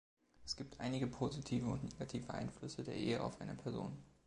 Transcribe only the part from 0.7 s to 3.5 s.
einige positive und negative Einflüsse der Ehe auf